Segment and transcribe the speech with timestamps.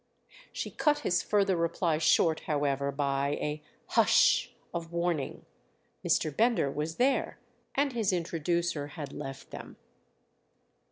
[0.51, 6.35] She cut his further reply short, however, by a "Hush!" of warning—Mr.
[6.35, 7.37] Bender was there
[7.75, 9.77] and his introducer had left them.